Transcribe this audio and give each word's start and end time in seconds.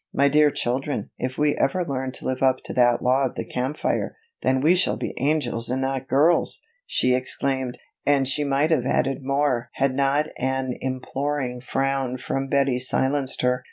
"My 0.11 0.29
dear 0.29 0.49
children, 0.49 1.11
if 1.19 1.37
we 1.37 1.55
ever 1.57 1.85
learn 1.85 2.11
to 2.13 2.25
live 2.25 2.41
up 2.41 2.63
to 2.63 2.73
that 2.73 3.03
law 3.03 3.25
of 3.25 3.35
the 3.35 3.45
Camp 3.45 3.77
Fire, 3.77 4.17
then 4.41 4.59
shall 4.73 4.95
we 4.95 5.09
be 5.13 5.21
angels 5.21 5.69
and 5.69 5.79
not 5.79 6.07
girls!" 6.07 6.59
she 6.87 7.13
exclaimed. 7.13 7.77
And 8.03 8.27
she 8.27 8.43
might 8.43 8.71
have 8.71 8.87
added 8.87 9.19
more 9.21 9.69
had 9.73 9.93
not 9.95 10.25
an 10.39 10.73
imploring 10.79 11.61
frown 11.61 12.17
from 12.17 12.47
Betty 12.47 12.79
silenced 12.79 13.43
her. 13.43 13.59